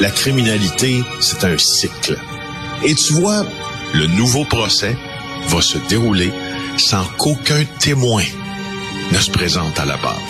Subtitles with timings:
[0.00, 2.16] La criminalité, c'est un cycle.
[2.84, 3.44] Et tu vois,
[3.94, 4.96] le nouveau procès
[5.48, 6.30] va se dérouler
[6.76, 8.22] sans qu'aucun témoin
[9.10, 10.22] ne se présente à la barre.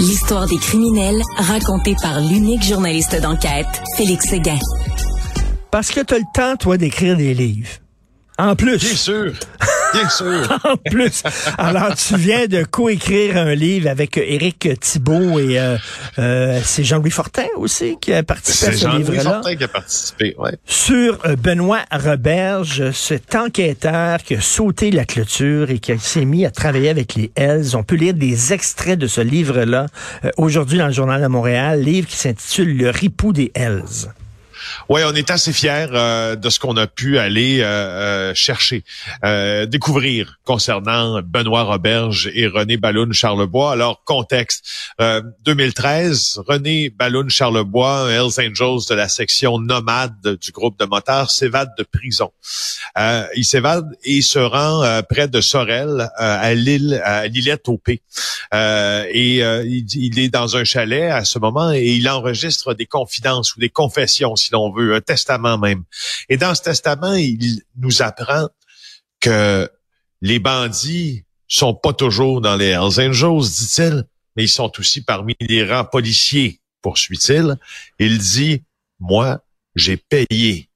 [0.00, 4.58] L'histoire des criminels racontée par l'unique journaliste d'enquête, Félix Séguin.
[5.70, 7.68] Parce que tu as le temps, toi, d'écrire des livres.
[8.38, 8.78] En plus.
[8.78, 9.32] Bien sûr.
[9.94, 10.58] Bien sûr.
[10.64, 11.22] en plus.
[11.58, 15.76] Alors, tu viens de coécrire un livre avec Éric Thibault et euh,
[16.18, 19.02] euh, c'est Jean-Louis Fortin aussi qui a participé à ce livre-là.
[19.04, 20.58] C'est Jean-Louis Fortin qui a participé, ouais.
[20.66, 26.44] Sur euh, Benoît Roberge, cet enquêteur qui a sauté la clôture et qui s'est mis
[26.44, 27.76] à travailler avec les Hells.
[27.76, 29.86] On peut lire des extraits de ce livre-là
[30.36, 34.08] aujourd'hui dans le Journal de Montréal, livre qui s'intitule Le ripou des Hells.
[34.88, 38.84] Oui, on est assez fiers euh, de ce qu'on a pu aller euh, euh, chercher,
[39.66, 43.72] découvrir concernant Benoît Roberge et René Balloun Charlebois.
[43.72, 44.64] Alors, contexte,
[44.98, 51.70] 2013, René Balloun Charlebois, Hells Angels de la section nomade du groupe de motards, s'évade
[51.78, 52.30] de prison.
[53.36, 60.18] il s'évade et se rend près de Sorel, à l'île, à l'îlette au et il,
[60.18, 64.36] est dans un chalet à ce moment et il enregistre des confidences ou des confessions,
[64.36, 65.84] si veut, un testament même.
[66.28, 68.48] Et dans ce testament, il nous apprend
[69.20, 69.70] que
[70.22, 74.04] les bandits sont pas toujours dans les Hells Angels, dit-il,
[74.36, 77.56] mais ils sont aussi parmi les rangs policiers, poursuit-il.
[77.98, 78.62] Il dit,
[79.00, 79.40] moi,
[79.74, 80.70] j'ai payé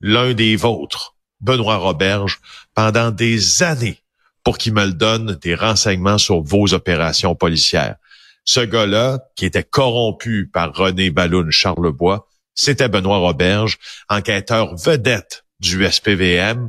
[0.00, 2.40] l'un des vôtres, Benoît Roberge,
[2.74, 4.00] pendant des années
[4.44, 7.96] pour qu'il me le donne des renseignements sur vos opérations policières.
[8.44, 15.90] Ce gars-là, qui était corrompu par René Balloun Charlebois, c'était Benoît Roberge, enquêteur vedette du
[15.90, 16.68] SPVM,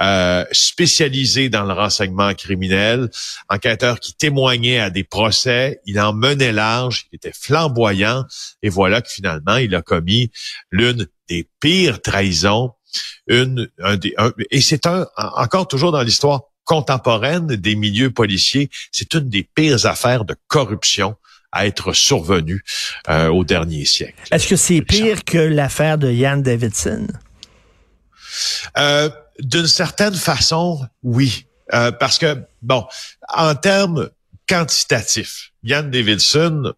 [0.00, 3.08] euh, spécialisé dans le renseignement criminel,
[3.48, 8.24] enquêteur qui témoignait à des procès, il en menait large, il était flamboyant,
[8.62, 10.30] et voilà que finalement, il a commis
[10.70, 12.72] l'une des pires trahisons,
[13.26, 14.14] une, un des,
[14.50, 19.86] et c'est un, encore toujours dans l'histoire contemporaine des milieux policiers, c'est une des pires
[19.86, 21.16] affaires de corruption
[21.56, 22.62] à être survenu
[23.08, 24.14] euh, au dernier siècle.
[24.30, 27.06] Est-ce que c'est pire que l'affaire de Ian Davidson?
[28.78, 29.08] Euh,
[29.40, 31.46] D'une certaine façon, oui.
[31.74, 32.86] Euh, parce que, bon,
[33.34, 34.08] en termes
[34.48, 36.72] quantitatifs, Ian Davidson,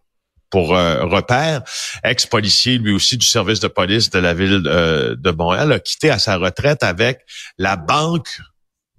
[0.51, 1.63] pour euh, repère,
[2.05, 6.11] ex-policier lui aussi du service de police de la ville euh, de Montréal, a quitté
[6.11, 7.21] à sa retraite avec
[7.59, 8.41] la banque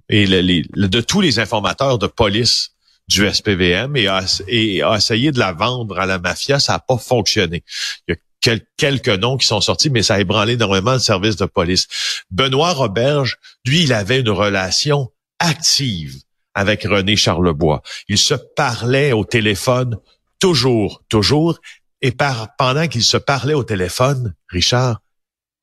[0.09, 2.71] et les, de tous les informateurs de police
[3.09, 6.59] du SPVM et a, essayé de la vendre à la mafia.
[6.59, 7.63] Ça n'a pas fonctionné.
[8.07, 8.15] Il
[8.47, 11.45] y a quelques noms qui sont sortis, mais ça a ébranlé énormément le service de
[11.45, 11.87] police.
[12.29, 16.17] Benoît Roberge, lui, il avait une relation active
[16.53, 17.81] avec René Charlebois.
[18.09, 19.97] Il se parlait au téléphone
[20.39, 21.59] toujours, toujours.
[22.01, 25.01] Et pendant qu'il se parlait au téléphone, Richard,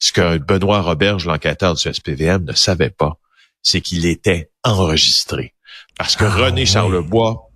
[0.01, 3.19] ce que Benoît Roberge, l'enquêteur du SPVM, ne savait pas,
[3.63, 5.56] c'est qu'il était enregistré.
[5.99, 7.51] Parce que ah, René Charlebois,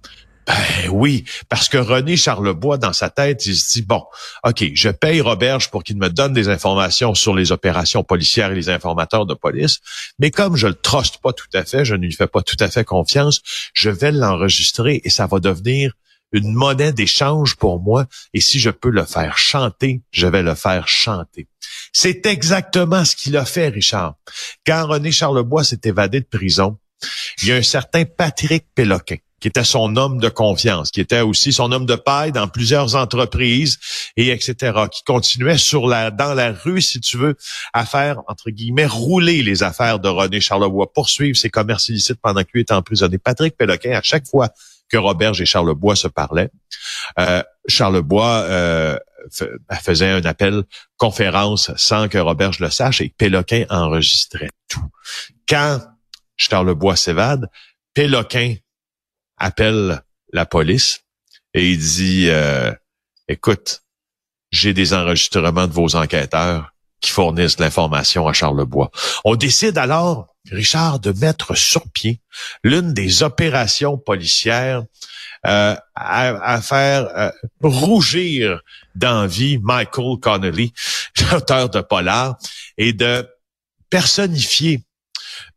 [0.47, 4.03] ben oui, parce que René Charlebois, dans sa tête, il se dit, bon,
[4.45, 8.55] OK, je paye Roberge pour qu'il me donne des informations sur les opérations policières et
[8.55, 9.79] les informateurs de police,
[10.19, 12.57] mais comme je le truste pas tout à fait, je ne lui fais pas tout
[12.61, 13.43] à fait confiance,
[13.75, 15.93] je vais l'enregistrer et ça va devenir
[16.33, 20.55] une monnaie d'échange pour moi, et si je peux le faire chanter, je vais le
[20.55, 21.49] faire chanter.
[21.93, 24.15] C'est exactement ce qu'il a fait, Richard.
[24.65, 26.79] Quand René Charlebois s'est évadé de prison,
[27.43, 31.23] il y a un certain Patrick Péloquin qui était son homme de confiance, qui était
[31.23, 33.79] aussi son homme de paille dans plusieurs entreprises
[34.17, 37.37] et etc., qui continuait sur la dans la rue, si tu veux,
[37.73, 42.45] à faire entre guillemets rouler les affaires de René Charlebois, poursuivre ses commerces illicites pendant
[42.45, 43.19] qu'il était emprisonné.
[43.19, 44.51] Patrick Péloquin, à chaque fois
[44.91, 46.51] que Robert et Charlebois se parlaient,
[47.19, 48.99] euh, Charlebois euh,
[49.83, 50.65] faisait un appel
[50.97, 54.85] conférence sans que Robert le sache et Péloquin enregistrait tout.
[55.49, 55.81] Quand
[56.41, 57.51] Charlebois s'évade,
[57.93, 58.55] Péloquin
[59.37, 60.03] appelle
[60.33, 61.05] la police
[61.55, 62.73] et il dit euh,
[63.29, 63.83] écoute,
[64.51, 68.91] j'ai des enregistrements de vos enquêteurs qui fournissent l'information à Charlebois.
[69.25, 72.21] On décide alors, Richard, de mettre sur pied
[72.65, 74.85] l'une des opérations policières
[75.47, 77.31] euh, à, faire euh,
[77.63, 78.61] rougir
[78.95, 80.73] d'envie Michael Connolly,
[81.33, 82.37] l'auteur de Polar,
[82.77, 83.27] et de
[83.89, 84.83] personnifier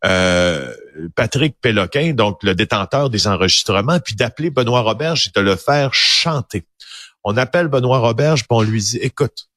[0.06, 0.74] euh,
[1.16, 5.94] Patrick Péloquin, donc le détenteur des enregistrements, puis d'appeler Benoît Roberge et de le faire
[5.94, 6.66] chanter.
[7.24, 9.48] On appelle Benoît Roberge, puis on lui dit, écoute,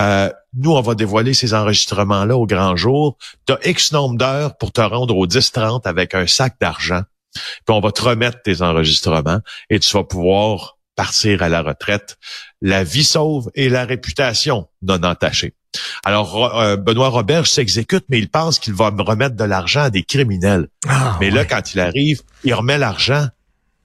[0.00, 3.16] euh, nous, on va dévoiler ces enregistrements-là au grand jour.
[3.46, 7.02] Tu as X nombre d'heures pour te rendre au 10-30 avec un sac d'argent.
[7.34, 9.40] Puis on va te remettre tes enregistrements
[9.70, 12.16] et tu vas pouvoir partir à la retraite,
[12.60, 15.54] la vie sauve et la réputation non entachée.
[16.04, 20.02] Alors, euh, Benoît Robert s'exécute, mais il pense qu'il va remettre de l'argent à des
[20.02, 20.68] criminels.
[20.88, 21.32] Ah, mais ouais.
[21.32, 23.26] là, quand il arrive, il remet l'argent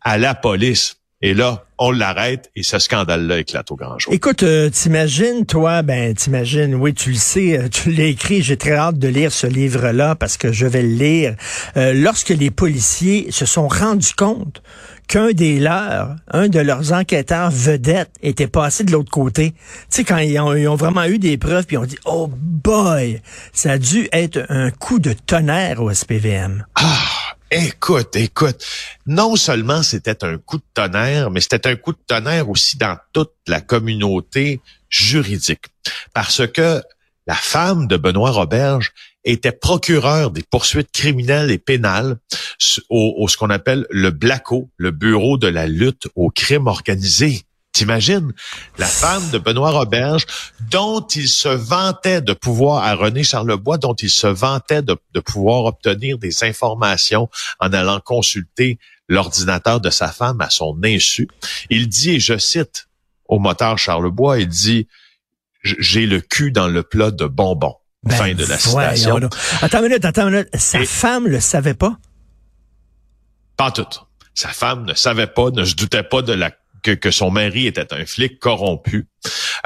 [0.01, 0.97] à la police.
[1.21, 4.13] Et là, on l'arrête et ce scandale-là éclate au grand jour.
[4.13, 8.55] Écoute, euh, t'imagines, toi, ben, t'imagines, oui, tu le sais, euh, tu l'as écrit, j'ai
[8.55, 11.35] très hâte de lire ce livre-là parce que je vais le lire.
[11.75, 14.61] Euh, lorsque les policiers se sont rendus compte
[15.09, 19.51] qu'un des leurs, un de leurs enquêteurs vedettes, était passé de l'autre côté.
[19.51, 19.57] Tu
[19.89, 23.19] sais, quand ils ont, vraiment eu des preuves, puis ils ont dit, oh boy,
[23.51, 26.63] ça a dû être un coup de tonnerre au SPVM.
[26.75, 28.63] Ah, écoute, écoute.
[29.07, 32.97] Non seulement c'était un coup de tonnerre, mais c'était un coup de tonnerre aussi dans
[33.11, 35.65] toute la communauté juridique.
[36.13, 36.83] Parce que
[37.25, 38.91] la femme de Benoît Roberge
[39.23, 42.17] était procureure des poursuites criminelles et pénales
[42.89, 47.43] au, ce qu'on appelle le BLACO, le Bureau de la lutte au crime organisé.
[47.71, 48.33] T'imagines?
[48.77, 50.25] La femme de Benoît Roberge,
[50.71, 55.19] dont il se vantait de pouvoir, à René Charlebois, dont il se vantait de, de
[55.19, 57.29] pouvoir obtenir des informations
[57.59, 61.27] en allant consulter l'ordinateur de sa femme à son insu.
[61.69, 62.87] Il dit, et je cite
[63.27, 64.87] au moteur Charlebois, il dit,
[65.63, 67.75] j'ai le cul dans le plat de bonbons.
[68.03, 69.19] Ben, fin de la citation.
[69.61, 70.49] Attends une minute, attends une minute.
[70.55, 71.97] Sa Et- femme le savait pas?
[73.57, 73.85] Pas tout.
[74.33, 76.51] Sa femme ne savait pas, ne se doutait pas de la
[76.83, 79.07] que, que son mari était un flic corrompu.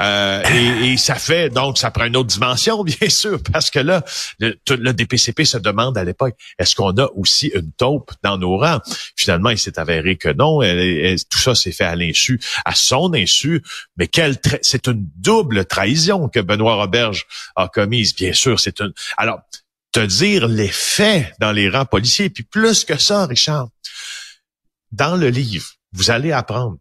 [0.00, 3.78] Euh, et, et ça fait donc ça prend une autre dimension, bien sûr, parce que
[3.78, 4.04] là,
[4.40, 8.56] le, le DPCP se demande à l'époque, est-ce qu'on a aussi une taupe dans nos
[8.58, 8.80] rangs?
[9.16, 10.60] Finalement, il s'est avéré que non.
[10.62, 13.62] Elle- elle- tout ça s'est fait à l'insu, à son insu.
[13.96, 18.58] Mais quelle c'est une double trahison que Benoît Roberge a commise, bien sûr.
[18.58, 18.92] C'est une.
[19.16, 19.38] Alors,
[19.92, 23.68] te dire les faits dans les rangs policiers, puis plus que ça, Richard,
[24.90, 26.78] dans le livre, vous allez apprendre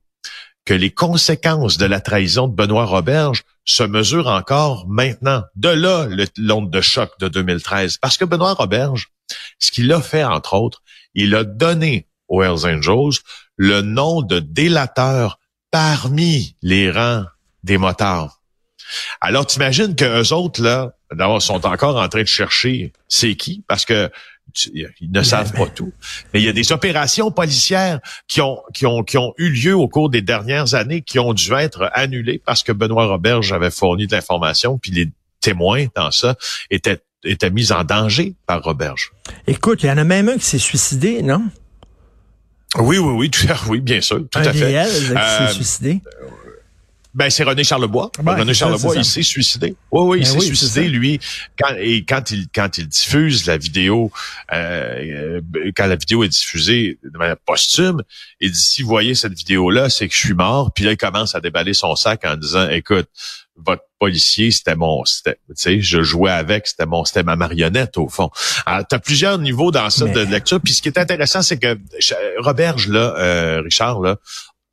[0.65, 5.43] que les conséquences de la trahison de Benoît Roberge se mesurent encore maintenant.
[5.55, 6.07] De là,
[6.37, 7.97] l'onde de choc de 2013.
[7.97, 9.09] Parce que Benoît Roberge,
[9.59, 10.81] ce qu'il a fait, entre autres,
[11.13, 13.19] il a donné aux Hells Angels
[13.57, 15.39] le nom de délateur
[15.71, 17.25] parmi les rangs
[17.63, 18.41] des motards.
[19.21, 23.63] Alors, t'imagines que eux autres, là, d'abord, sont encore en train de chercher c'est qui,
[23.67, 24.11] parce que
[24.73, 25.91] ils ne savent pas tout.
[26.33, 29.75] Mais il y a des opérations policières qui ont, qui ont, qui ont eu lieu
[29.75, 33.71] au cours des dernières années qui ont dû être annulées parce que Benoît Roberge avait
[33.71, 35.09] fourni de l'information, puis les
[35.41, 36.35] témoins dans ça
[36.69, 39.11] étaient, étaient mis en danger par Roberge.
[39.47, 41.43] Écoute, il y en a même un qui s'est suicidé, non?
[42.79, 44.71] Oui, oui, oui, tout à, oui, bien sûr, tout un à fait.
[44.71, 44.75] Qui
[45.15, 46.01] Euh, s'est suicidé.
[47.13, 48.11] Ben, c'est René Charlebois.
[48.23, 49.75] Ouais, René c'est ça, Charlebois, il s'est suicidé.
[49.91, 51.19] Oui, oui, il Ben s'est oui, suicidé, lui,
[51.59, 54.11] quand, et quand il, quand il diffuse la vidéo,
[54.51, 58.01] euh, euh, quand la vidéo est diffusée de manière posthume,
[58.39, 60.73] il dit, si vous voyez cette vidéo-là, c'est que je suis mort.
[60.73, 63.07] Puis là, il commence à déballer son sac en disant, écoute,
[63.55, 67.97] votre policier, c'était mon, c'était, tu sais, je jouais avec, c'était mon, c'était ma marionnette,
[67.99, 68.31] au fond.
[68.65, 70.59] Alors, t'as plusieurs niveaux dans ça Mais- de lecture.
[70.59, 71.77] Puis ce qui est intéressant, c'est que
[72.39, 74.15] Roberge, là, euh, Richard, là,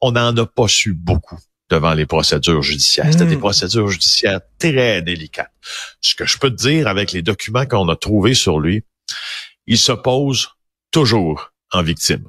[0.01, 1.39] on n'en a pas su beaucoup
[1.71, 3.07] devant les procédures judiciaires.
[3.11, 3.29] C'était Mm.
[3.31, 5.53] des procédures judiciaires très délicates.
[6.01, 8.83] Ce que je peux te dire avec les documents qu'on a trouvés sur lui,
[9.67, 10.49] il se pose
[10.91, 12.25] toujours en victime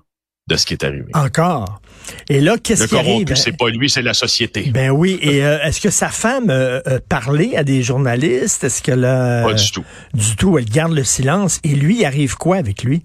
[0.48, 1.06] de ce qui est arrivé.
[1.14, 1.82] Encore.
[2.30, 3.34] Et là, qu'est-ce qui arrive?
[3.36, 4.70] c'est pas lui, c'est la société.
[4.72, 5.18] Ben oui.
[5.22, 8.64] Et euh, est-ce que sa femme euh, euh, parlait à des journalistes?
[8.64, 9.84] Est-ce que là, Pas du tout.
[10.14, 11.60] du tout, elle garde le silence?
[11.64, 13.04] Et lui, il arrive quoi avec lui?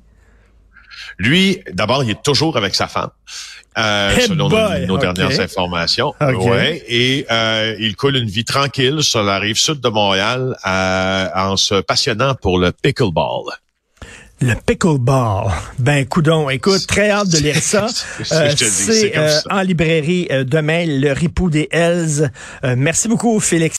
[1.18, 3.10] Lui, d'abord, il est toujours avec sa femme,
[3.78, 6.14] euh, Hey selon boy, nos, dernières informations.
[6.20, 6.44] Ok.
[6.46, 11.28] Ouais, et euh, il coule une vie tranquille sur la rive sud de Montréal euh,
[11.34, 13.42] en se passionnant pour le pickleball.
[14.42, 15.50] Le pickleball.
[15.78, 16.50] Ben, coudon.
[16.50, 17.86] Écoute, très hâte de lire ça.
[18.22, 22.30] C'est- Euh, c'est euh, en librairie euh, demain, le ripou des Hells.
[22.76, 23.74] Merci beaucoup, Félix.